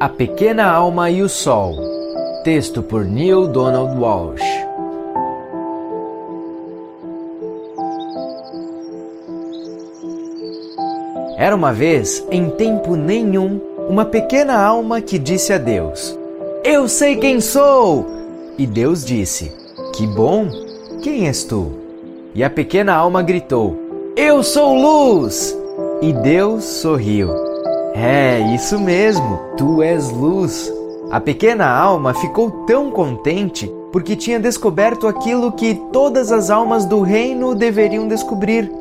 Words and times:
A 0.00 0.08
Pequena 0.08 0.70
Alma 0.70 1.10
e 1.10 1.20
o 1.20 1.28
Sol. 1.28 1.76
Texto 2.42 2.82
por 2.82 3.04
Neil 3.04 3.48
Donald 3.48 4.00
Walsh. 4.00 4.40
Era 11.36 11.54
uma 11.54 11.70
vez, 11.70 12.26
em 12.30 12.48
tempo 12.48 12.96
nenhum, 12.96 13.60
uma 13.90 14.06
pequena 14.06 14.58
alma 14.58 15.02
que 15.02 15.18
disse 15.18 15.52
a 15.52 15.58
Deus: 15.58 16.18
Eu 16.64 16.88
sei 16.88 17.16
quem 17.16 17.42
sou! 17.42 18.06
E 18.56 18.66
Deus 18.66 19.04
disse: 19.04 19.52
Que 19.92 20.06
bom! 20.06 20.48
Quem 21.02 21.26
és 21.26 21.44
tu? 21.44 21.81
E 22.34 22.42
a 22.42 22.48
pequena 22.48 22.94
alma 22.94 23.22
gritou: 23.22 23.76
Eu 24.16 24.42
sou 24.42 24.74
luz! 24.74 25.56
E 26.00 26.12
Deus 26.12 26.64
sorriu. 26.64 27.30
É, 27.94 28.40
isso 28.54 28.80
mesmo, 28.80 29.38
tu 29.56 29.82
és 29.82 30.10
luz. 30.10 30.72
A 31.10 31.20
pequena 31.20 31.68
alma 31.68 32.14
ficou 32.14 32.50
tão 32.66 32.90
contente 32.90 33.70
porque 33.92 34.16
tinha 34.16 34.40
descoberto 34.40 35.06
aquilo 35.06 35.52
que 35.52 35.74
todas 35.92 36.32
as 36.32 36.48
almas 36.48 36.86
do 36.86 37.02
reino 37.02 37.54
deveriam 37.54 38.08
descobrir. 38.08 38.72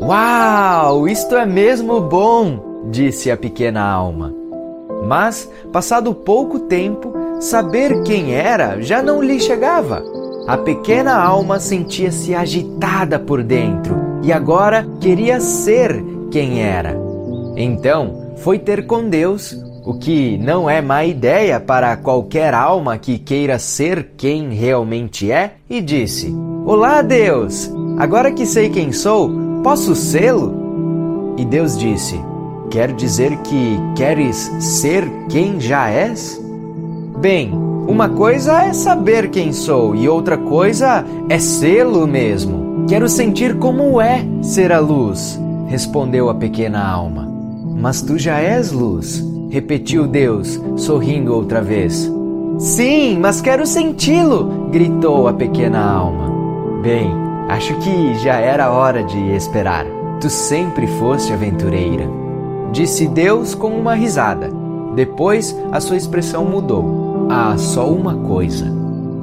Uau, 0.00 1.06
isto 1.06 1.36
é 1.36 1.46
mesmo 1.46 2.00
bom, 2.00 2.82
disse 2.90 3.30
a 3.30 3.36
pequena 3.36 3.88
alma. 3.88 4.34
Mas, 5.06 5.48
passado 5.72 6.12
pouco 6.12 6.58
tempo, 6.58 7.14
saber 7.38 8.02
quem 8.02 8.34
era 8.34 8.82
já 8.82 9.00
não 9.00 9.22
lhe 9.22 9.38
chegava. 9.38 10.15
A 10.46 10.56
pequena 10.56 11.16
alma 11.16 11.58
sentia-se 11.58 12.32
agitada 12.32 13.18
por 13.18 13.42
dentro 13.42 13.96
e 14.22 14.32
agora 14.32 14.86
queria 15.00 15.40
ser 15.40 16.00
quem 16.30 16.62
era. 16.62 16.96
Então, 17.56 18.32
foi 18.36 18.56
ter 18.56 18.86
com 18.86 19.08
Deus, 19.08 19.56
o 19.84 19.94
que 19.94 20.38
não 20.38 20.70
é 20.70 20.80
má 20.80 21.04
ideia 21.04 21.58
para 21.58 21.96
qualquer 21.96 22.54
alma 22.54 22.96
que 22.96 23.18
queira 23.18 23.58
ser 23.58 24.12
quem 24.16 24.50
realmente 24.50 25.32
é, 25.32 25.54
e 25.68 25.80
disse: 25.80 26.32
Olá, 26.64 27.02
Deus! 27.02 27.68
Agora 27.98 28.30
que 28.30 28.46
sei 28.46 28.68
quem 28.68 28.92
sou, 28.92 29.28
posso 29.64 29.96
sê-lo? 29.96 31.34
E 31.36 31.44
Deus 31.44 31.76
disse: 31.76 32.20
Quer 32.70 32.92
dizer 32.92 33.36
que 33.38 33.78
queres 33.96 34.36
ser 34.60 35.08
quem 35.28 35.60
já 35.60 35.88
és? 35.90 36.40
Bem, 37.18 37.52
uma 37.86 38.08
coisa 38.08 38.62
é 38.62 38.72
saber 38.72 39.30
quem 39.30 39.52
sou 39.52 39.94
e 39.94 40.08
outra 40.08 40.36
coisa 40.36 41.04
é 41.28 41.38
sê-lo 41.38 42.06
mesmo. 42.06 42.84
Quero 42.88 43.08
sentir 43.08 43.56
como 43.58 44.00
é 44.00 44.24
ser 44.42 44.72
a 44.72 44.80
luz, 44.80 45.40
respondeu 45.68 46.28
a 46.28 46.34
pequena 46.34 46.84
alma. 46.84 47.32
Mas 47.76 48.02
tu 48.02 48.18
já 48.18 48.38
és 48.38 48.72
luz, 48.72 49.24
repetiu 49.50 50.06
Deus, 50.06 50.60
sorrindo 50.76 51.34
outra 51.34 51.60
vez. 51.62 52.12
Sim, 52.58 53.18
mas 53.20 53.40
quero 53.40 53.66
senti-lo, 53.66 54.68
gritou 54.70 55.28
a 55.28 55.32
pequena 55.32 55.80
alma. 55.80 56.32
Bem, 56.82 57.12
acho 57.48 57.74
que 57.78 58.14
já 58.16 58.34
era 58.34 58.70
hora 58.70 59.04
de 59.04 59.18
esperar. 59.36 59.86
Tu 60.20 60.28
sempre 60.28 60.86
foste 60.98 61.32
aventureira. 61.32 62.08
Disse 62.72 63.06
Deus 63.06 63.54
com 63.54 63.68
uma 63.68 63.94
risada. 63.94 64.50
Depois 64.94 65.56
a 65.70 65.80
sua 65.80 65.96
expressão 65.96 66.44
mudou. 66.44 67.05
Há 67.28 67.56
só 67.56 67.90
uma 67.90 68.14
coisa. 68.14 68.66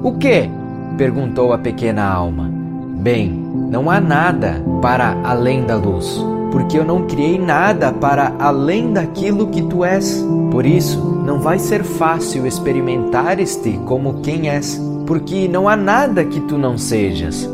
O 0.03 0.13
que? 0.13 0.49
perguntou 0.97 1.53
a 1.53 1.57
pequena 1.57 2.03
alma. 2.03 2.49
Bem, 2.97 3.29
não 3.69 3.89
há 3.89 3.99
nada 3.99 4.63
para 4.81 5.17
além 5.23 5.63
da 5.63 5.75
luz 5.75 6.23
porque 6.53 6.77
eu 6.77 6.85
não 6.85 7.07
criei 7.07 7.39
nada 7.39 7.91
para 7.91 8.31
além 8.37 8.93
daquilo 8.93 9.47
que 9.47 9.63
tu 9.63 9.83
és. 9.83 10.23
Por 10.51 10.67
isso, 10.67 11.03
não 11.25 11.39
vai 11.39 11.57
ser 11.57 11.83
fácil 11.83 12.45
experimentar-te 12.45 13.71
como 13.87 14.21
quem 14.21 14.49
és, 14.49 14.79
porque 15.07 15.47
não 15.47 15.67
há 15.67 15.75
nada 15.75 16.23
que 16.23 16.39
tu 16.41 16.55
não 16.55 16.77
sejas. 16.77 17.49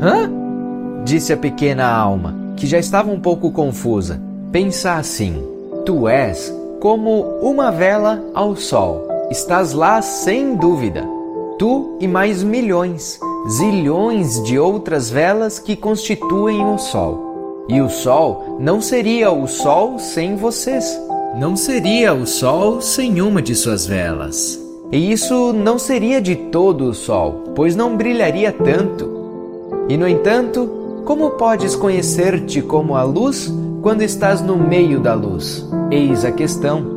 Hã? 0.00 0.30
Disse 1.04 1.32
a 1.32 1.36
pequena 1.36 1.88
alma, 1.88 2.36
que 2.56 2.68
já 2.68 2.78
estava 2.78 3.10
um 3.10 3.18
pouco 3.18 3.50
confusa. 3.50 4.22
Pensa 4.52 4.94
assim: 4.94 5.42
tu 5.84 6.06
és 6.06 6.54
como 6.78 7.22
uma 7.42 7.72
vela 7.72 8.22
ao 8.32 8.54
sol. 8.54 9.05
Estás 9.30 9.72
lá 9.72 10.00
sem 10.00 10.54
dúvida. 10.54 11.04
Tu 11.58 11.96
e 12.00 12.06
mais 12.06 12.44
milhões, 12.44 13.18
zilhões 13.48 14.40
de 14.44 14.56
outras 14.56 15.10
velas 15.10 15.58
que 15.58 15.74
constituem 15.74 16.64
o 16.64 16.78
sol. 16.78 17.64
E 17.68 17.80
o 17.80 17.88
sol 17.88 18.58
não 18.60 18.80
seria 18.80 19.32
o 19.32 19.48
sol 19.48 19.98
sem 19.98 20.36
vocês. 20.36 21.00
Não 21.36 21.56
seria 21.56 22.14
o 22.14 22.24
sol 22.24 22.80
sem 22.80 23.20
uma 23.20 23.42
de 23.42 23.56
suas 23.56 23.84
velas. 23.84 24.60
E 24.92 25.10
isso 25.10 25.52
não 25.52 25.76
seria 25.76 26.20
de 26.20 26.36
todo 26.36 26.84
o 26.84 26.94
sol, 26.94 27.42
pois 27.56 27.74
não 27.74 27.96
brilharia 27.96 28.52
tanto. 28.52 29.10
E 29.88 29.96
no 29.96 30.06
entanto, 30.06 31.02
como 31.04 31.30
podes 31.32 31.74
conhecer-te 31.74 32.62
como 32.62 32.94
a 32.94 33.02
luz 33.02 33.52
quando 33.82 34.02
estás 34.02 34.40
no 34.40 34.56
meio 34.56 35.00
da 35.00 35.14
luz? 35.14 35.68
Eis 35.90 36.24
a 36.24 36.30
questão. 36.30 36.95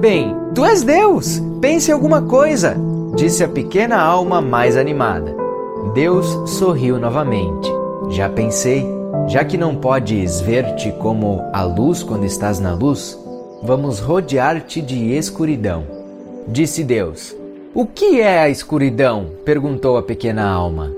Bem, 0.00 0.34
tu 0.54 0.64
és 0.64 0.82
Deus! 0.82 1.42
Pense 1.60 1.92
alguma 1.92 2.22
coisa! 2.22 2.74
Disse 3.14 3.44
a 3.44 3.48
pequena 3.48 4.00
alma 4.00 4.40
mais 4.40 4.76
animada. 4.76 5.36
Deus 5.94 6.26
sorriu 6.50 6.98
novamente. 6.98 7.70
Já 8.08 8.28
pensei 8.28 9.00
já 9.28 9.44
que 9.44 9.56
não 9.56 9.76
podes 9.76 10.40
ver-te 10.40 10.90
como 10.92 11.40
a 11.52 11.62
luz 11.62 12.02
quando 12.02 12.24
estás 12.24 12.58
na 12.58 12.74
luz, 12.74 13.18
vamos 13.62 14.00
rodear-te 14.00 14.80
de 14.80 15.12
escuridão. 15.14 15.84
Disse 16.48 16.82
Deus. 16.82 17.36
O 17.74 17.86
que 17.86 18.20
é 18.20 18.40
a 18.40 18.48
escuridão? 18.48 19.26
perguntou 19.44 19.96
a 19.96 20.02
pequena 20.02 20.48
alma. 20.48 20.90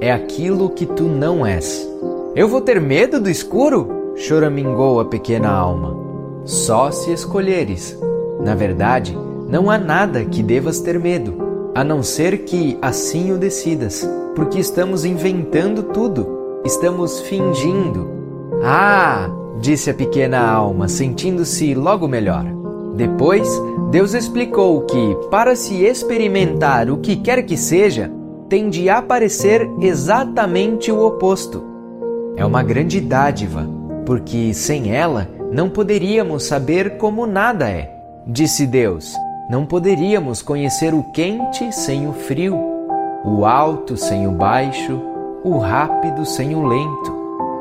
É 0.00 0.12
aquilo 0.12 0.68
que 0.68 0.84
tu 0.84 1.04
não 1.04 1.46
és. 1.46 1.88
Eu 2.34 2.48
vou 2.48 2.60
ter 2.60 2.80
medo 2.80 3.20
do 3.20 3.30
escuro? 3.30 4.14
choramingou 4.16 5.00
a 5.00 5.04
pequena 5.04 5.48
alma. 5.48 5.96
Só 6.44 6.90
se 6.90 7.12
escolheres. 7.12 7.96
Na 8.46 8.54
verdade, 8.54 9.18
não 9.50 9.68
há 9.68 9.76
nada 9.76 10.24
que 10.24 10.40
devas 10.40 10.80
ter 10.80 10.98
medo, 10.98 11.72
a 11.74 11.82
não 11.82 12.02
ser 12.02 12.44
que 12.44 12.78
assim 12.80 13.32
o 13.32 13.36
decidas, 13.36 14.08
porque 14.34 14.58
estamos 14.58 15.04
inventando 15.04 15.82
tudo 15.82 16.36
Estamos 16.66 17.20
fingindo. 17.20 18.10
Ah! 18.64 19.30
disse 19.60 19.88
a 19.88 19.94
pequena 19.94 20.40
alma, 20.40 20.88
sentindo-se 20.88 21.74
logo 21.74 22.08
melhor. 22.08 22.44
Depois, 22.96 23.48
Deus 23.92 24.14
explicou 24.14 24.80
que, 24.82 25.16
para 25.30 25.54
se 25.54 25.84
experimentar 25.84 26.90
o 26.90 26.96
que 26.96 27.14
quer 27.14 27.44
que 27.44 27.56
seja, 27.56 28.10
tem 28.48 28.68
de 28.68 28.90
aparecer 28.90 29.70
exatamente 29.80 30.90
o 30.90 31.06
oposto. 31.06 31.62
É 32.36 32.44
uma 32.44 32.64
grande 32.64 33.00
dádiva, 33.00 33.64
porque 34.04 34.52
sem 34.52 34.92
ela 34.92 35.28
não 35.52 35.70
poderíamos 35.70 36.42
saber 36.42 36.96
como 36.96 37.26
nada 37.26 37.70
é. 37.70 37.95
Disse 38.26 38.66
Deus: 38.66 39.14
não 39.48 39.64
poderíamos 39.64 40.42
conhecer 40.42 40.92
o 40.92 41.04
quente 41.12 41.70
sem 41.72 42.08
o 42.08 42.12
frio, 42.12 42.58
o 43.24 43.46
alto 43.46 43.96
sem 43.96 44.26
o 44.26 44.32
baixo, 44.32 45.00
o 45.44 45.58
rápido 45.58 46.26
sem 46.26 46.52
o 46.56 46.66
lento. 46.66 47.14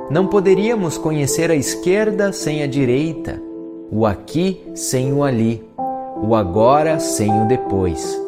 Não 0.10 0.26
poderíamos 0.26 0.98
conhecer 0.98 1.52
a 1.52 1.56
esquerda 1.56 2.32
sem 2.32 2.64
a 2.64 2.68
direita, 2.68 3.40
o 3.92 4.04
aqui 4.04 4.60
sem 4.74 5.14
o 5.14 5.24
ali, 5.24 5.64
o 6.24 6.34
agora 6.34 7.00
sem 7.00 7.30
o 7.44 7.48
depois. 7.48 8.20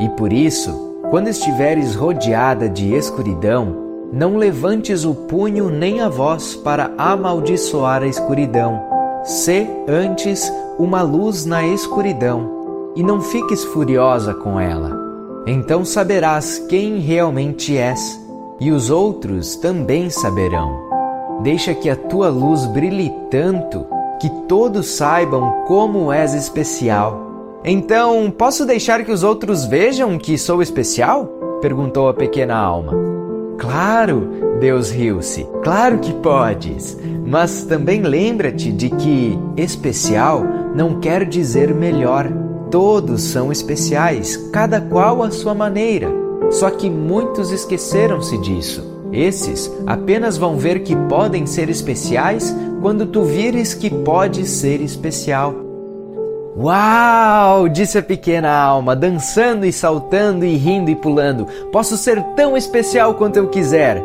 E 0.00 0.08
por 0.08 0.32
isso, 0.32 0.96
quando 1.10 1.28
estiveres 1.28 1.94
rodeada 1.94 2.68
de 2.68 2.92
escuridão, 2.92 3.76
não 4.12 4.36
levantes 4.36 5.04
o 5.04 5.14
punho 5.14 5.70
nem 5.70 6.00
a 6.00 6.08
voz 6.08 6.56
para 6.56 6.90
amaldiçoar 6.98 8.02
a 8.02 8.08
escuridão. 8.08 8.82
Sê 9.22 9.68
antes 9.86 10.52
uma 10.78 11.02
luz 11.02 11.44
na 11.44 11.66
escuridão, 11.66 12.92
e 12.94 13.02
não 13.02 13.20
fiques 13.20 13.64
furiosa 13.64 14.32
com 14.32 14.58
ela. 14.60 14.96
Então 15.46 15.84
saberás 15.84 16.58
quem 16.68 16.98
realmente 16.98 17.76
és 17.76 18.00
e 18.60 18.70
os 18.70 18.90
outros 18.90 19.56
também 19.56 20.10
saberão. 20.10 20.88
Deixa 21.42 21.74
que 21.74 21.88
a 21.88 21.96
tua 21.96 22.28
luz 22.28 22.66
brilhe 22.66 23.12
tanto 23.30 23.86
que 24.20 24.28
todos 24.48 24.86
saibam 24.88 25.64
como 25.66 26.12
és 26.12 26.34
especial. 26.34 27.60
Então, 27.64 28.30
posso 28.30 28.64
deixar 28.64 29.04
que 29.04 29.12
os 29.12 29.22
outros 29.22 29.64
vejam 29.64 30.18
que 30.18 30.36
sou 30.36 30.62
especial? 30.62 31.26
perguntou 31.60 32.08
a 32.08 32.14
pequena 32.14 32.56
alma. 32.56 32.92
Claro, 33.58 34.28
Deus 34.60 34.90
riu-se. 34.90 35.46
Claro 35.62 35.98
que 35.98 36.12
podes. 36.14 36.96
Mas 37.26 37.64
também 37.64 38.02
lembra-te 38.02 38.72
de 38.72 38.90
que 38.90 39.38
especial 39.56 40.42
não 40.74 40.98
quer 41.00 41.24
dizer 41.24 41.74
melhor. 41.74 42.30
Todos 42.70 43.22
são 43.22 43.50
especiais, 43.50 44.36
cada 44.52 44.80
qual 44.80 45.22
à 45.22 45.30
sua 45.30 45.54
maneira. 45.54 46.08
Só 46.50 46.70
que 46.70 46.88
muitos 46.88 47.50
esqueceram-se 47.50 48.38
disso. 48.38 48.98
Esses 49.12 49.70
apenas 49.86 50.36
vão 50.36 50.56
ver 50.56 50.80
que 50.80 50.94
podem 50.94 51.46
ser 51.46 51.70
especiais 51.70 52.54
quando 52.80 53.06
tu 53.06 53.22
vires 53.22 53.74
que 53.74 53.90
pode 53.90 54.46
ser 54.46 54.80
especial. 54.80 55.54
Uau! 56.56 57.68
disse 57.68 57.98
a 57.98 58.02
pequena 58.02 58.50
alma, 58.50 58.96
dançando 58.96 59.64
e 59.64 59.72
saltando 59.72 60.44
e 60.44 60.56
rindo 60.56 60.90
e 60.90 60.96
pulando. 60.96 61.46
Posso 61.70 61.96
ser 61.96 62.22
tão 62.34 62.56
especial 62.56 63.14
quanto 63.14 63.36
eu 63.36 63.48
quiser. 63.48 64.02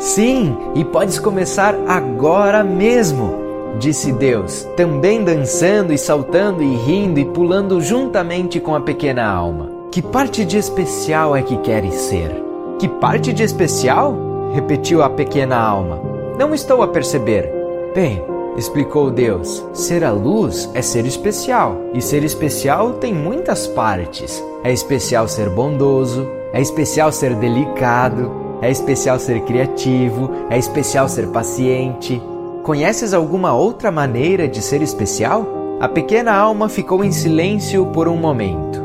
Sim, 0.00 0.56
e 0.74 0.82
podes 0.82 1.18
começar 1.18 1.74
agora 1.86 2.64
mesmo, 2.64 3.34
disse 3.78 4.10
Deus, 4.10 4.66
também 4.74 5.22
dançando 5.22 5.92
e 5.92 5.98
saltando 5.98 6.62
e 6.62 6.74
rindo 6.74 7.20
e 7.20 7.24
pulando 7.26 7.82
juntamente 7.82 8.58
com 8.58 8.74
a 8.74 8.80
pequena 8.80 9.30
alma. 9.30 9.68
Que 9.92 10.00
parte 10.00 10.42
de 10.42 10.56
especial 10.56 11.36
é 11.36 11.42
que 11.42 11.58
queres 11.58 11.94
ser? 11.94 12.34
Que 12.78 12.88
parte 12.88 13.30
de 13.30 13.42
especial? 13.42 14.16
repetiu 14.54 15.02
a 15.02 15.10
pequena 15.10 15.56
alma. 15.56 16.00
Não 16.38 16.54
estou 16.54 16.82
a 16.82 16.88
perceber. 16.88 17.52
Bem, 17.94 18.24
explicou 18.56 19.10
Deus, 19.10 19.62
ser 19.74 20.02
a 20.02 20.10
luz 20.10 20.68
é 20.72 20.80
ser 20.80 21.04
especial, 21.04 21.76
e 21.92 22.00
ser 22.00 22.24
especial 22.24 22.94
tem 22.94 23.12
muitas 23.12 23.66
partes. 23.66 24.42
É 24.64 24.72
especial 24.72 25.28
ser 25.28 25.50
bondoso, 25.50 26.26
é 26.54 26.60
especial 26.60 27.12
ser 27.12 27.34
delicado, 27.34 28.49
é 28.62 28.70
especial 28.70 29.18
ser 29.18 29.40
criativo, 29.42 30.30
é 30.50 30.58
especial 30.58 31.08
ser 31.08 31.28
paciente. 31.28 32.20
Conheces 32.62 33.14
alguma 33.14 33.54
outra 33.54 33.90
maneira 33.90 34.46
de 34.46 34.60
ser 34.60 34.82
especial? 34.82 35.46
A 35.80 35.88
pequena 35.88 36.32
alma 36.32 36.68
ficou 36.68 37.02
em 37.02 37.10
silêncio 37.10 37.86
por 37.86 38.06
um 38.06 38.16
momento. 38.16 38.80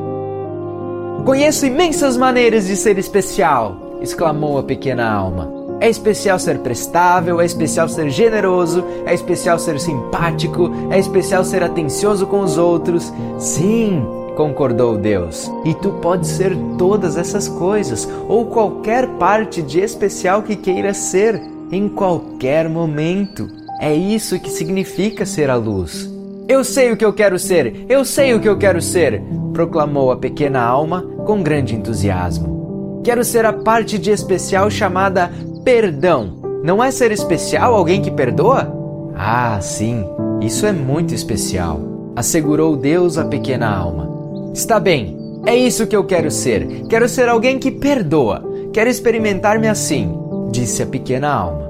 Conheço 1.26 1.66
imensas 1.66 2.16
maneiras 2.16 2.68
de 2.68 2.76
ser 2.76 2.98
especial! 2.98 3.86
exclamou 4.02 4.58
a 4.58 4.64
pequena 4.64 5.12
alma. 5.12 5.52
É 5.80 5.90
especial 5.90 6.40
ser 6.40 6.60
prestável, 6.60 7.42
é 7.42 7.46
especial 7.46 7.90
ser 7.90 8.10
generoso, 8.10 8.84
é 9.06 9.14
especial 9.14 9.60
ser 9.60 9.80
simpático, 9.80 10.72
é 10.90 10.98
especial 10.98 11.44
ser 11.44 11.64
atencioso 11.64 12.26
com 12.28 12.40
os 12.40 12.58
outros. 12.58 13.12
Sim, 13.38 14.06
concordou 14.36 14.98
Deus. 14.98 15.52
E 15.66 15.74
tu 15.74 15.92
podes 16.02 16.30
ser 16.30 16.56
todas 16.78 17.18
essas 17.18 17.48
coisas, 17.48 18.08
ou 18.28 18.46
qualquer 18.46 19.08
parte 19.18 19.62
de 19.62 19.80
especial 19.80 20.44
que 20.44 20.56
queiras 20.56 20.98
ser, 20.98 21.42
em 21.72 21.90
qualquer 21.90 22.70
momento. 22.70 23.48
É 23.80 23.94
isso 23.94 24.40
que 24.40 24.50
significa 24.50 25.26
ser 25.26 25.50
a 25.50 25.56
luz. 25.56 26.10
Eu 26.48 26.64
sei 26.64 26.92
o 26.92 26.98
que 26.98 27.04
eu 27.04 27.12
quero 27.12 27.40
ser, 27.40 27.86
eu 27.90 28.06
sei 28.06 28.34
o 28.34 28.40
que 28.40 28.48
eu 28.48 28.58
quero 28.58 28.80
ser, 28.80 29.22
proclamou 29.52 30.12
a 30.12 30.18
pequena 30.18 30.62
alma 30.62 31.02
com 31.26 31.42
grande 31.42 31.76
entusiasmo. 31.76 33.02
Quero 33.04 33.24
ser 33.24 33.46
a 33.46 33.54
parte 33.54 33.98
de 33.98 34.12
especial 34.12 34.70
chamada 34.70 35.32
perdão. 35.64 36.62
Não 36.64 36.84
é 36.84 36.92
ser 36.92 37.12
especial 37.12 37.74
alguém 37.74 38.02
que 38.02 38.12
perdoa? 38.12 38.72
Ah, 39.16 39.60
sim, 39.60 40.06
isso 40.42 40.66
é 40.66 40.72
muito 40.72 41.16
especial, 41.16 41.80
assegurou 42.16 42.76
Deus 42.76 43.18
à 43.18 43.26
pequena 43.26 43.76
alma. 43.76 44.15
Está 44.56 44.80
bem, 44.80 45.18
é 45.46 45.54
isso 45.54 45.86
que 45.86 45.94
eu 45.94 46.06
quero 46.06 46.32
ser. 46.32 46.86
Quero 46.88 47.10
ser 47.10 47.28
alguém 47.28 47.60
que 47.60 47.70
perdoa. 47.70 48.42
Quero 48.72 48.90
experimentar-me 48.90 49.68
assim, 49.68 50.18
disse 50.50 50.82
a 50.82 50.86
pequena 50.86 51.30
alma. 51.30 51.70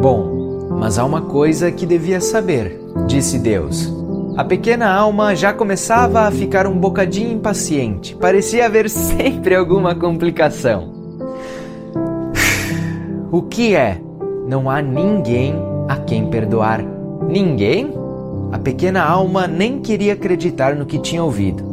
Bom, 0.00 0.70
mas 0.80 0.98
há 0.98 1.04
uma 1.04 1.20
coisa 1.20 1.70
que 1.70 1.84
devia 1.84 2.22
saber, 2.22 2.80
disse 3.06 3.38
Deus. 3.38 3.92
A 4.34 4.42
pequena 4.42 4.90
alma 4.90 5.36
já 5.36 5.52
começava 5.52 6.22
a 6.22 6.30
ficar 6.30 6.66
um 6.66 6.78
bocadinho 6.78 7.32
impaciente. 7.32 8.16
Parecia 8.16 8.64
haver 8.64 8.88
sempre 8.90 9.54
alguma 9.54 9.94
complicação. 9.94 10.90
O 13.30 13.42
que 13.42 13.74
é? 13.74 14.00
Não 14.48 14.70
há 14.70 14.80
ninguém 14.80 15.54
a 15.86 15.96
quem 15.96 16.30
perdoar. 16.30 16.82
Ninguém? 17.28 17.92
A 18.50 18.58
pequena 18.58 19.02
alma 19.02 19.46
nem 19.46 19.80
queria 19.80 20.14
acreditar 20.14 20.74
no 20.74 20.86
que 20.86 20.98
tinha 20.98 21.22
ouvido. 21.22 21.71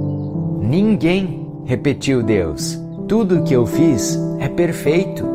Ninguém, 0.62 1.48
repetiu 1.66 2.22
Deus. 2.22 2.80
Tudo 3.08 3.40
o 3.40 3.44
que 3.44 3.56
eu 3.56 3.66
fiz 3.66 4.20
é 4.40 4.48
perfeito. 4.48 5.26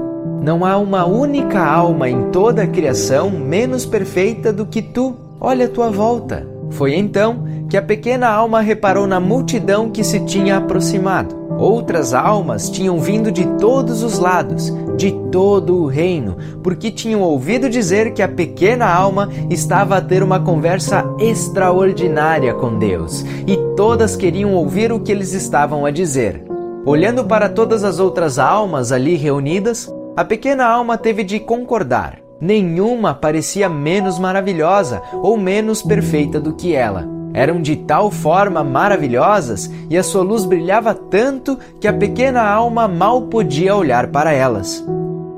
Não 0.43 0.65
há 0.65 0.77
uma 0.77 1.07
única 1.07 1.65
alma 1.65 2.09
em 2.09 2.31
toda 2.31 2.63
a 2.63 2.67
criação 2.67 3.31
menos 3.31 3.87
perfeita 3.87 4.53
do 4.53 4.67
que 4.67 4.83
tu. 4.83 5.17
Olha 5.41 5.67
a 5.67 5.69
tua 5.69 5.91
volta. 5.91 6.54
Foi 6.75 6.95
então 6.95 7.45
que 7.69 7.77
a 7.77 7.83
pequena 7.83 8.29
alma 8.29 8.61
reparou 8.61 9.07
na 9.07 9.21
multidão 9.21 9.91
que 9.91 10.03
se 10.03 10.21
tinha 10.21 10.57
aproximado. 10.57 11.45
Outras 11.57 12.13
almas 12.13 12.69
tinham 12.69 12.99
vindo 12.99 13.31
de 13.31 13.47
todos 13.59 14.03
os 14.03 14.19
lados, 14.19 14.73
de 14.97 15.13
todo 15.31 15.77
o 15.77 15.87
reino, 15.87 16.37
porque 16.65 16.91
tinham 16.91 17.21
ouvido 17.21 17.71
dizer 17.71 18.13
que 18.13 18.23
a 18.23 18.29
pequena 18.29 18.87
alma 18.87 19.29
estava 19.49 19.97
a 19.97 20.01
ter 20.01 20.23
uma 20.23 20.41
conversa 20.41 21.05
extraordinária 21.19 22.53
com 22.55 22.77
Deus, 22.77 23.25
e 23.47 23.57
todas 23.77 24.17
queriam 24.17 24.53
ouvir 24.55 24.93
o 24.93 24.99
que 24.99 25.13
eles 25.13 25.33
estavam 25.33 25.87
a 25.87 25.93
dizer. 25.93 26.43
Olhando 26.85 27.25
para 27.25 27.49
todas 27.49 27.85
as 27.85 28.01
outras 28.01 28.39
almas 28.39 28.91
ali 28.91 29.15
reunidas, 29.15 29.89
a 30.17 30.25
pequena 30.25 30.67
alma 30.67 30.99
teve 30.99 31.23
de 31.23 31.39
concordar. 31.39 32.24
Nenhuma 32.41 33.15
parecia 33.15 33.69
menos 33.69 34.19
maravilhosa 34.19 35.03
ou 35.13 35.37
menos 35.37 35.83
perfeita 35.83 36.41
do 36.41 36.55
que 36.55 36.75
ela. 36.75 37.09
Eram 37.33 37.61
de 37.61 37.77
tal 37.77 38.11
forma 38.11 38.63
maravilhosas 38.63 39.71
e 39.91 39.99
a 39.99 40.03
sua 40.03 40.23
luz 40.23 40.45
brilhava 40.45 40.95
tanto 40.95 41.59
que 41.81 41.89
a 41.89 41.93
pequena 41.93 42.43
alma 42.43 42.87
mal 42.87 43.23
podia 43.23 43.75
olhar 43.75 44.09
para 44.09 44.33
elas. 44.33 44.85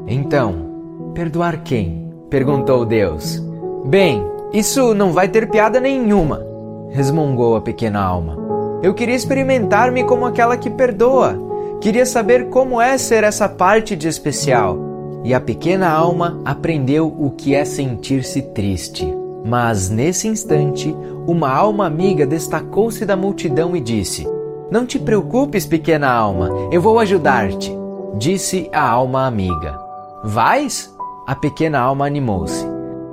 Então, 0.06 1.12
perdoar 1.14 1.62
quem? 1.62 2.12
perguntou 2.28 2.84
Deus. 2.84 3.42
Bem, 3.86 4.22
isso 4.52 4.94
não 4.94 5.12
vai 5.12 5.28
ter 5.28 5.48
piada 5.48 5.80
nenhuma, 5.80 6.44
resmungou 6.90 7.56
a 7.56 7.60
pequena 7.60 8.02
alma. 8.02 8.36
Eu 8.82 8.92
queria 8.92 9.14
experimentar-me 9.14 10.04
como 10.04 10.26
aquela 10.26 10.56
que 10.56 10.68
perdoa. 10.68 11.34
Queria 11.80 12.04
saber 12.04 12.48
como 12.48 12.80
é 12.80 12.98
ser 12.98 13.24
essa 13.24 13.48
parte 13.48 13.96
de 13.96 14.06
especial. 14.06 14.78
E 15.26 15.34
a 15.34 15.40
pequena 15.40 15.90
alma 15.90 16.40
aprendeu 16.44 17.08
o 17.08 17.32
que 17.32 17.52
é 17.52 17.64
sentir-se 17.64 18.40
triste. 18.40 19.12
Mas 19.44 19.90
nesse 19.90 20.28
instante, 20.28 20.96
uma 21.26 21.50
alma 21.50 21.84
amiga 21.84 22.24
destacou-se 22.24 23.04
da 23.04 23.16
multidão 23.16 23.74
e 23.74 23.80
disse: 23.80 24.24
Não 24.70 24.86
te 24.86 25.00
preocupes, 25.00 25.66
pequena 25.66 26.08
alma, 26.08 26.48
eu 26.70 26.80
vou 26.80 27.00
ajudar-te. 27.00 27.76
Disse 28.16 28.70
a 28.72 28.88
alma 28.88 29.26
amiga. 29.26 29.76
Vais? 30.22 30.94
A 31.26 31.34
pequena 31.34 31.80
alma 31.80 32.06
animou-se. 32.06 32.64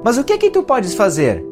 Mas 0.04 0.16
o 0.16 0.24
que 0.24 0.34
é 0.34 0.38
que 0.38 0.52
tu 0.52 0.62
podes 0.62 0.94
fazer? 0.94 1.44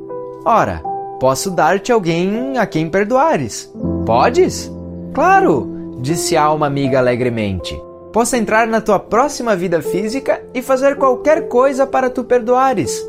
Ora, 0.46 0.84
posso 1.20 1.50
dar-te 1.50 1.91
alguém 1.91 2.60
a 2.60 2.68
quem 2.68 2.88
perdoares. 2.88 3.74
Podes? 4.06 4.72
Claro, 5.12 5.98
disse 6.01 6.38
a 6.38 6.44
alma 6.44 6.68
amiga 6.68 7.00
alegremente. 7.00 7.75
Posso 8.12 8.36
entrar 8.36 8.68
na 8.68 8.82
tua 8.82 9.00
próxima 9.00 9.56
vida 9.56 9.82
física 9.82 10.41
e 10.53 10.62
fazer 10.62 10.98
qualquer 10.98 11.48
coisa 11.48 11.88
para 11.88 12.10
tu 12.10 12.25
perdoares. 12.25 13.01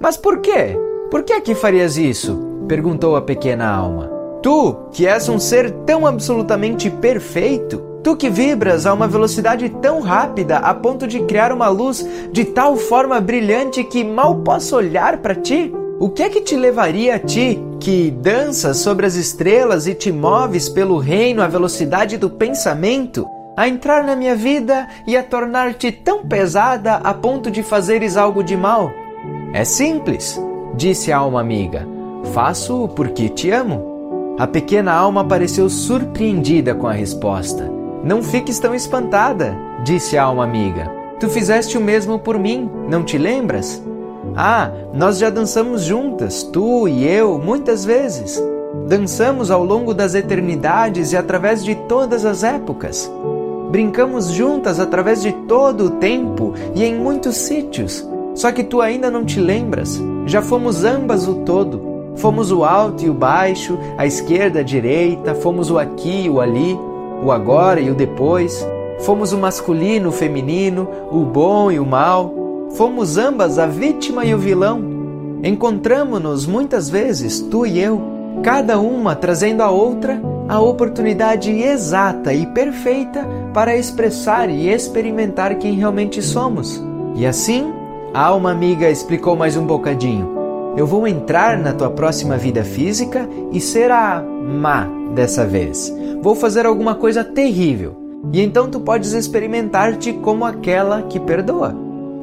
Mas 0.00 0.16
por 0.16 0.38
quê? 0.38 0.76
Por 1.08 1.22
que 1.22 1.32
é 1.32 1.40
que 1.40 1.54
farias 1.54 1.96
isso? 1.96 2.48
perguntou 2.66 3.14
a 3.14 3.22
pequena 3.22 3.68
alma. 3.68 4.10
Tu, 4.42 4.74
que 4.92 5.06
és 5.06 5.28
um 5.28 5.38
ser 5.38 5.70
tão 5.84 6.06
absolutamente 6.06 6.90
perfeito, 6.90 7.78
tu 8.02 8.16
que 8.16 8.30
vibras 8.30 8.86
a 8.86 8.94
uma 8.94 9.06
velocidade 9.06 9.68
tão 9.68 10.00
rápida 10.00 10.56
a 10.56 10.74
ponto 10.74 11.06
de 11.06 11.20
criar 11.20 11.52
uma 11.52 11.68
luz 11.68 12.04
de 12.32 12.44
tal 12.44 12.76
forma 12.76 13.20
brilhante 13.20 13.84
que 13.84 14.02
mal 14.02 14.36
posso 14.36 14.74
olhar 14.74 15.18
para 15.18 15.34
ti? 15.34 15.72
O 16.00 16.08
que 16.08 16.22
é 16.22 16.28
que 16.28 16.40
te 16.40 16.56
levaria 16.56 17.16
a 17.16 17.18
ti, 17.18 17.62
que 17.78 18.10
danças 18.10 18.78
sobre 18.78 19.04
as 19.06 19.14
estrelas 19.14 19.86
e 19.86 19.94
te 19.94 20.10
moves 20.10 20.68
pelo 20.68 20.98
reino 20.98 21.42
à 21.42 21.46
velocidade 21.46 22.16
do 22.16 22.30
pensamento, 22.30 23.28
a 23.60 23.68
entrar 23.68 24.02
na 24.02 24.16
minha 24.16 24.34
vida 24.34 24.88
e 25.06 25.14
a 25.14 25.22
tornar-te 25.22 25.92
tão 25.92 26.24
pesada 26.24 26.94
a 26.94 27.12
ponto 27.12 27.50
de 27.50 27.62
fazeres 27.62 28.16
algo 28.16 28.42
de 28.42 28.56
mal? 28.56 28.90
É 29.52 29.64
simples. 29.64 30.40
Disse 30.74 31.12
a 31.12 31.18
alma 31.18 31.42
amiga: 31.42 31.86
Faço 32.32 32.88
porque 32.96 33.28
te 33.28 33.50
amo. 33.50 34.36
A 34.38 34.46
pequena 34.46 34.94
alma 34.94 35.22
pareceu 35.26 35.68
surpreendida 35.68 36.74
com 36.74 36.88
a 36.88 36.92
resposta. 36.92 37.70
Não 38.02 38.22
fiques 38.22 38.58
tão 38.58 38.74
espantada, 38.74 39.54
disse 39.84 40.16
a 40.16 40.24
alma 40.24 40.44
amiga. 40.44 40.90
Tu 41.20 41.28
fizeste 41.28 41.76
o 41.76 41.82
mesmo 41.82 42.18
por 42.18 42.38
mim, 42.38 42.70
não 42.88 43.04
te 43.04 43.18
lembras? 43.18 43.82
Ah, 44.34 44.70
nós 44.94 45.18
já 45.18 45.28
dançamos 45.28 45.82
juntas, 45.82 46.42
tu 46.44 46.88
e 46.88 47.06
eu, 47.06 47.38
muitas 47.38 47.84
vezes. 47.84 48.42
Dançamos 48.86 49.50
ao 49.50 49.62
longo 49.62 49.92
das 49.92 50.14
eternidades 50.14 51.12
e 51.12 51.16
através 51.16 51.62
de 51.62 51.74
todas 51.74 52.24
as 52.24 52.42
épocas. 52.42 53.10
Brincamos 53.70 54.32
juntas 54.32 54.80
através 54.80 55.22
de 55.22 55.32
todo 55.46 55.84
o 55.84 55.90
tempo 55.90 56.54
e 56.74 56.82
em 56.82 56.96
muitos 56.96 57.36
sítios. 57.36 58.04
Só 58.34 58.50
que 58.50 58.64
tu 58.64 58.80
ainda 58.80 59.08
não 59.08 59.24
te 59.24 59.38
lembras. 59.38 60.02
Já 60.26 60.42
fomos 60.42 60.84
ambas 60.84 61.28
o 61.28 61.36
todo. 61.44 61.80
Fomos 62.16 62.50
o 62.50 62.64
alto 62.64 63.04
e 63.04 63.08
o 63.08 63.14
baixo, 63.14 63.78
a 63.96 64.04
esquerda, 64.04 64.58
a 64.58 64.64
direita, 64.64 65.36
fomos 65.36 65.70
o 65.70 65.78
aqui 65.78 66.24
e 66.24 66.28
o 66.28 66.40
ali, 66.40 66.76
o 67.22 67.30
agora 67.30 67.80
e 67.80 67.88
o 67.88 67.94
depois. 67.94 68.66
Fomos 69.00 69.32
o 69.32 69.38
masculino, 69.38 70.08
o 70.08 70.12
feminino, 70.12 70.88
o 71.10 71.20
bom 71.20 71.70
e 71.70 71.78
o 71.78 71.86
mal. 71.86 72.34
fomos 72.76 73.16
ambas 73.16 73.56
a 73.56 73.66
vítima 73.66 74.24
e 74.24 74.34
o 74.34 74.38
vilão. 74.38 74.82
Encontramos-nos 75.44 76.44
muitas 76.44 76.90
vezes, 76.90 77.40
tu 77.40 77.64
e 77.64 77.80
eu, 77.80 78.00
cada 78.42 78.78
uma 78.80 79.14
trazendo 79.14 79.62
à 79.62 79.70
outra 79.70 80.20
a 80.50 80.58
oportunidade 80.58 81.48
exata 81.48 82.34
e 82.34 82.44
perfeita 82.44 83.24
para 83.54 83.76
expressar 83.76 84.50
e 84.50 84.68
experimentar 84.68 85.54
quem 85.54 85.74
realmente 85.74 86.20
somos. 86.20 86.82
E 87.14 87.24
assim, 87.24 87.72
a 88.12 88.24
alma 88.24 88.50
amiga 88.50 88.90
explicou 88.90 89.36
mais 89.36 89.56
um 89.56 89.64
bocadinho. 89.64 90.74
Eu 90.76 90.88
vou 90.88 91.06
entrar 91.06 91.56
na 91.56 91.72
tua 91.72 91.88
próxima 91.88 92.36
vida 92.36 92.64
física 92.64 93.28
e 93.52 93.60
ser 93.60 93.92
a 93.92 94.20
má 94.20 94.88
dessa 95.14 95.46
vez. 95.46 95.94
Vou 96.20 96.34
fazer 96.34 96.66
alguma 96.66 96.96
coisa 96.96 97.22
terrível. 97.22 97.96
E 98.32 98.40
então 98.40 98.68
tu 98.68 98.80
podes 98.80 99.12
experimentar-te 99.12 100.12
como 100.14 100.44
aquela 100.44 101.02
que 101.02 101.20
perdoa. 101.20 101.72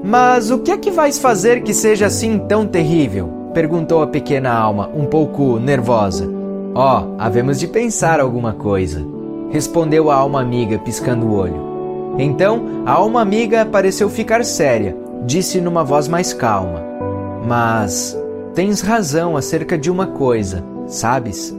Mas 0.03 0.51
o 0.51 0.59
que 0.59 0.71
é 0.71 0.77
que 0.77 0.91
vais 0.91 1.17
fazer 1.17 1.63
que 1.63 1.73
seja 1.73 2.07
assim 2.07 2.37
tão 2.39 2.67
terrível? 2.67 3.37
perguntou 3.53 4.03
a 4.03 4.07
pequena 4.07 4.53
alma, 4.53 4.87
um 4.93 5.05
pouco 5.05 5.57
nervosa. 5.57 6.36
Ó, 6.79 6.99
oh, 7.01 7.15
havemos 7.17 7.59
de 7.59 7.67
pensar 7.67 8.19
alguma 8.19 8.53
coisa, 8.53 9.03
respondeu 9.49 10.11
a 10.11 10.15
alma 10.15 10.39
amiga, 10.39 10.77
piscando 10.77 11.25
o 11.25 11.33
olho. 11.33 12.15
Então 12.19 12.83
a 12.85 12.91
alma 12.91 13.19
amiga 13.19 13.65
pareceu 13.65 14.07
ficar 14.11 14.45
séria, 14.45 14.95
disse 15.25 15.59
numa 15.59 15.83
voz 15.83 16.07
mais 16.07 16.33
calma: 16.33 16.83
Mas 17.47 18.15
tens 18.53 18.81
razão 18.81 19.35
acerca 19.35 19.75
de 19.75 19.89
uma 19.89 20.05
coisa, 20.05 20.63
sabes? 20.85 21.51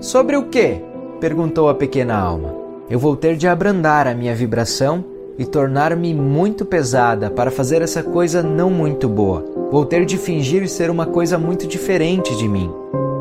Sobre 0.00 0.36
o 0.36 0.44
quê? 0.44 0.80
perguntou 1.20 1.68
a 1.68 1.74
pequena 1.74 2.16
alma. 2.16 2.54
Eu 2.88 3.00
vou 3.00 3.16
ter 3.16 3.34
de 3.34 3.48
abrandar 3.48 4.06
a 4.06 4.14
minha 4.14 4.36
vibração 4.36 5.04
e 5.36 5.44
tornar-me 5.44 6.14
muito 6.14 6.64
pesada 6.64 7.28
para 7.28 7.50
fazer 7.50 7.82
essa 7.82 8.04
coisa 8.04 8.40
não 8.40 8.70
muito 8.70 9.08
boa. 9.08 9.44
Vou 9.72 9.84
ter 9.84 10.04
de 10.04 10.16
fingir 10.16 10.68
ser 10.68 10.90
uma 10.90 11.06
coisa 11.06 11.36
muito 11.36 11.66
diferente 11.66 12.36
de 12.36 12.46
mim. 12.46 12.70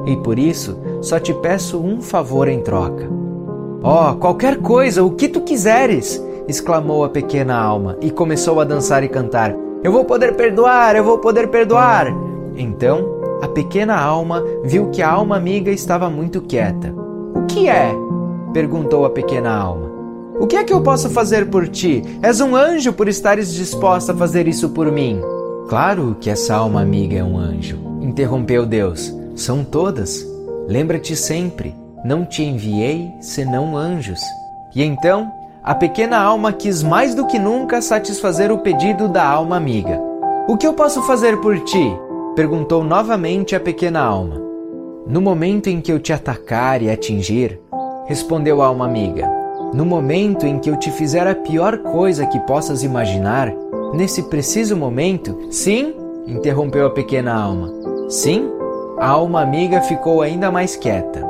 E 0.06 0.16
por 0.18 0.40
isso, 0.40 0.78
só 1.02 1.20
te 1.20 1.34
peço 1.34 1.80
um 1.80 2.02
favor 2.02 2.48
em 2.48 2.62
troca. 2.62 3.10
Oh, 3.82 4.16
qualquer 4.16 4.58
coisa, 4.58 5.04
o 5.04 5.12
que 5.12 5.28
tu 5.28 5.42
quiseres! 5.42 6.24
exclamou 6.48 7.04
a 7.04 7.10
pequena 7.10 7.56
alma 7.56 7.96
e 8.02 8.10
começou 8.10 8.60
a 8.60 8.64
dançar 8.64 9.04
e 9.04 9.08
cantar. 9.08 9.56
Eu 9.84 9.92
vou 9.92 10.04
poder 10.04 10.36
perdoar, 10.36 10.96
eu 10.96 11.04
vou 11.04 11.20
poder 11.20 11.48
perdoar! 11.48 12.08
Então, 12.56 13.20
a 13.42 13.48
pequena 13.48 13.96
alma 13.96 14.44
viu 14.64 14.90
que 14.90 15.02
a 15.02 15.10
alma 15.10 15.38
amiga 15.38 15.72
estava 15.72 16.10
muito 16.10 16.42
quieta. 16.42 16.94
O 17.36 17.46
que 17.46 17.70
é? 17.70 17.96
perguntou 18.52 19.06
a 19.06 19.10
pequena 19.10 19.56
alma. 19.56 19.90
O 20.40 20.48
que 20.48 20.56
é 20.56 20.64
que 20.64 20.74
eu 20.74 20.82
posso 20.82 21.10
fazer 21.10 21.50
por 21.50 21.68
ti? 21.68 22.04
És 22.22 22.42
um 22.42 22.56
anjo 22.56 22.92
por 22.94 23.08
estares 23.08 23.54
disposta 23.54 24.12
a 24.12 24.16
fazer 24.16 24.48
isso 24.48 24.70
por 24.70 24.92
mim. 24.92 25.22
Claro 25.68 26.18
que 26.20 26.30
essa 26.30 26.56
alma 26.56 26.82
amiga 26.82 27.18
é 27.18 27.24
um 27.24 27.38
anjo, 27.38 27.78
interrompeu 28.02 28.66
Deus. 28.66 29.19
São 29.40 29.64
todas. 29.64 30.28
Lembra-te 30.68 31.16
sempre, 31.16 31.74
não 32.04 32.26
te 32.26 32.44
enviei 32.44 33.10
senão 33.22 33.78
anjos. 33.78 34.20
E 34.76 34.84
então, 34.84 35.32
a 35.64 35.74
pequena 35.74 36.20
alma 36.20 36.52
quis 36.52 36.84
mais 36.84 37.16
do 37.16 37.26
que 37.26 37.40
nunca 37.40 37.82
satisfazer 37.82 38.52
o 38.52 38.58
pedido 38.58 39.08
da 39.08 39.26
alma 39.26 39.56
amiga. 39.56 39.98
O 40.46 40.58
que 40.58 40.68
eu 40.68 40.74
posso 40.74 41.02
fazer 41.04 41.38
por 41.38 41.58
ti? 41.62 41.90
perguntou 42.36 42.84
novamente 42.84 43.56
a 43.56 43.62
pequena 43.62 44.02
alma. 44.02 44.36
No 45.08 45.22
momento 45.22 45.68
em 45.68 45.80
que 45.80 45.92
eu 45.92 46.00
te 46.00 46.12
atacar 46.12 46.82
e 46.82 46.92
atingir, 46.92 47.62
respondeu 48.08 48.62
a 48.62 48.66
alma 48.66 48.86
amiga, 48.86 49.26
no 49.74 49.86
momento 49.86 50.46
em 50.46 50.60
que 50.60 50.70
eu 50.70 50.76
te 50.76 50.92
fizer 50.92 51.26
a 51.26 51.34
pior 51.34 51.78
coisa 51.78 52.26
que 52.26 52.40
possas 52.42 52.84
imaginar, 52.84 53.54
nesse 53.94 54.24
preciso 54.24 54.76
momento, 54.76 55.48
sim? 55.50 55.96
interrompeu 56.28 56.86
a 56.86 56.90
pequena 56.90 57.34
alma. 57.34 57.74
Sim? 58.10 58.59
A 59.00 59.08
alma 59.08 59.42
amiga 59.42 59.80
ficou 59.80 60.22
ainda 60.22 60.52
mais 60.52 60.76
quieta. 60.76 61.26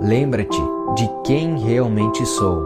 Lembra-te 0.00 0.60
de 0.96 1.08
quem 1.24 1.56
realmente 1.56 2.26
sou. 2.26 2.60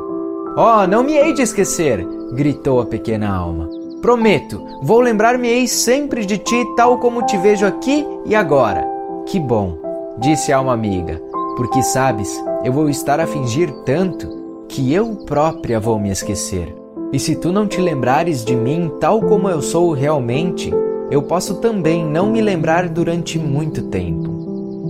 Oh, 0.56 0.86
não 0.86 1.02
me 1.02 1.12
hei 1.18 1.34
de 1.34 1.42
esquecer! 1.42 2.02
gritou 2.32 2.80
a 2.80 2.86
pequena 2.86 3.28
alma. 3.28 3.68
Prometo, 4.00 4.64
vou 4.82 5.00
lembrar-me-ei 5.00 5.68
sempre 5.68 6.24
de 6.24 6.38
ti, 6.38 6.64
tal 6.76 6.98
como 6.98 7.26
te 7.26 7.36
vejo 7.36 7.66
aqui 7.66 8.06
e 8.24 8.34
agora. 8.34 8.88
Que 9.26 9.38
bom, 9.38 9.76
disse 10.16 10.50
a 10.50 10.56
alma 10.56 10.72
amiga, 10.72 11.20
porque 11.54 11.82
sabes, 11.82 12.42
eu 12.64 12.72
vou 12.72 12.88
estar 12.88 13.20
a 13.20 13.26
fingir 13.26 13.70
tanto 13.84 14.64
que 14.66 14.94
eu 14.94 15.14
própria 15.26 15.78
vou 15.78 15.98
me 15.98 16.10
esquecer. 16.10 16.74
E 17.12 17.18
se 17.18 17.36
tu 17.36 17.52
não 17.52 17.66
te 17.66 17.82
lembrares 17.82 18.46
de 18.46 18.56
mim 18.56 18.90
tal 18.98 19.20
como 19.20 19.48
eu 19.48 19.60
sou 19.60 19.92
realmente, 19.92 20.72
eu 21.10 21.22
posso 21.22 21.56
também 21.56 22.04
não 22.04 22.30
me 22.30 22.40
lembrar 22.40 22.88
durante 22.88 23.38
muito 23.38 23.82
tempo. 23.84 24.37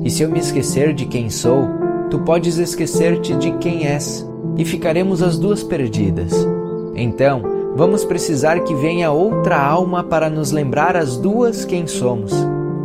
E 0.05 0.11
se 0.11 0.23
eu 0.23 0.31
me 0.31 0.39
esquecer 0.39 0.93
de 0.93 1.07
quem 1.07 1.29
sou, 1.29 1.69
tu 2.11 2.19
podes 2.21 2.59
esquecer-te 2.59 3.35
de 3.35 3.53
quem 3.59 3.87
és, 3.87 4.27
e 4.57 4.65
ficaremos 4.65 5.23
as 5.23 5.39
duas 5.39 5.63
perdidas. 5.63 6.33
Então, 6.95 7.43
vamos 7.77 8.05
precisar 8.05 8.61
que 8.61 8.75
venha 8.75 9.11
outra 9.11 9.59
alma 9.61 10.03
para 10.03 10.29
nos 10.29 10.51
lembrar 10.51 10.97
as 10.97 11.17
duas 11.17 11.65
quem 11.65 11.87
somos. 11.87 12.33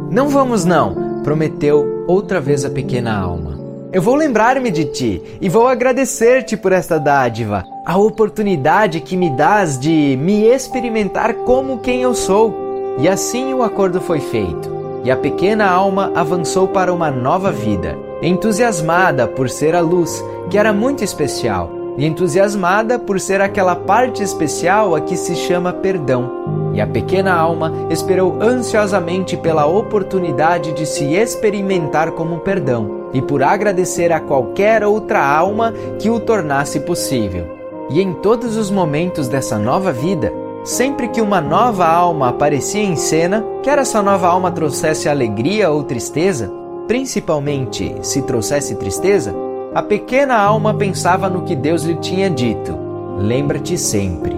Não 0.09 0.29
vamos 0.29 0.65
não, 0.65 1.21
prometeu 1.23 2.05
outra 2.07 2.39
vez 2.39 2.65
a 2.65 2.69
pequena 2.69 3.17
alma. 3.17 3.59
Eu 3.91 4.01
vou 4.01 4.15
lembrar-me 4.15 4.71
de 4.71 4.85
ti 4.85 5.21
e 5.39 5.47
vou 5.47 5.67
agradecer-te 5.67 6.57
por 6.57 6.71
esta 6.71 6.99
dádiva, 6.99 7.63
a 7.85 7.95
oportunidade 7.95 8.99
que 8.99 9.15
me 9.15 9.29
dás 9.29 9.79
de 9.79 10.17
me 10.19 10.45
experimentar 10.45 11.35
como 11.45 11.77
quem 11.77 12.01
eu 12.01 12.13
sou. 12.15 12.53
E 12.97 13.07
assim 13.07 13.53
o 13.53 13.61
acordo 13.61 14.01
foi 14.01 14.19
feito, 14.19 14.69
e 15.03 15.11
a 15.11 15.17
pequena 15.17 15.69
alma 15.69 16.11
avançou 16.15 16.67
para 16.67 16.93
uma 16.93 17.11
nova 17.11 17.51
vida, 17.51 17.97
entusiasmada 18.21 19.27
por 19.27 19.49
ser 19.49 19.75
a 19.75 19.81
luz, 19.81 20.23
que 20.49 20.57
era 20.57 20.71
muito 20.71 21.03
especial, 21.03 21.69
e 21.97 22.05
entusiasmada 22.05 22.97
por 22.97 23.19
ser 23.19 23.41
aquela 23.41 23.75
parte 23.75 24.23
especial 24.23 24.95
a 24.95 25.01
que 25.01 25.17
se 25.17 25.35
chama 25.35 25.73
perdão. 25.73 26.71
E 26.73 26.81
a 26.81 26.87
pequena 26.87 27.33
alma 27.33 27.71
esperou 27.89 28.41
ansiosamente 28.41 29.37
pela 29.37 29.65
oportunidade 29.65 30.71
de 30.73 30.85
se 30.85 31.13
experimentar 31.13 32.11
como 32.11 32.39
perdão 32.39 33.03
e 33.13 33.21
por 33.21 33.43
agradecer 33.43 34.11
a 34.11 34.19
qualquer 34.19 34.83
outra 34.83 35.23
alma 35.23 35.71
que 35.99 36.09
o 36.09 36.19
tornasse 36.19 36.79
possível. 36.79 37.45
E 37.89 38.01
em 38.01 38.13
todos 38.13 38.57
os 38.57 38.71
momentos 38.71 39.27
dessa 39.27 39.59
nova 39.59 39.91
vida, 39.91 40.33
sempre 40.63 41.07
que 41.09 41.21
uma 41.21 41.41
nova 41.41 41.85
alma 41.85 42.29
aparecia 42.29 42.83
em 42.83 42.95
cena, 42.95 43.45
quer 43.61 43.77
essa 43.77 44.01
nova 44.01 44.27
alma 44.27 44.51
trouxesse 44.51 45.09
alegria 45.09 45.69
ou 45.69 45.83
tristeza, 45.83 46.51
principalmente 46.87 47.95
se 48.01 48.21
trouxesse 48.21 48.75
tristeza, 48.75 49.33
a 49.73 49.81
pequena 49.81 50.37
alma 50.37 50.73
pensava 50.73 51.29
no 51.29 51.43
que 51.43 51.55
Deus 51.55 51.83
lhe 51.83 51.95
tinha 51.95 52.29
dito: 52.29 52.77
Lembra-te 53.17 53.77
sempre. 53.77 54.35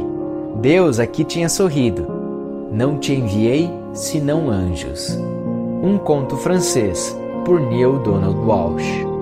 Deus 0.62 1.00
aqui 1.00 1.24
tinha 1.24 1.50
sorrido. 1.50 2.08
Não 2.72 2.98
te 2.98 3.14
enviei 3.14 3.70
senão 3.94 4.50
anjos. 4.50 5.18
Um 5.84 5.98
conto 5.98 6.38
francês 6.38 7.16
por 7.44 7.60
Neil 7.60 8.00
Donald 8.00 8.38
Walsh. 8.40 9.15